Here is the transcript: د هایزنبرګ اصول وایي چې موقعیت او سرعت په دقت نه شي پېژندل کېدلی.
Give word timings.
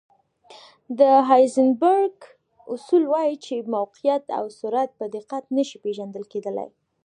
د 0.99 1.01
هایزنبرګ 1.29 2.15
اصول 2.73 3.03
وایي 3.13 3.35
چې 3.45 3.55
موقعیت 3.75 4.23
او 4.37 4.45
سرعت 4.59 4.89
په 4.99 5.05
دقت 5.15 5.43
نه 5.55 5.63
شي 5.67 5.77
پېژندل 5.83 6.23
کېدلی. 6.31 6.67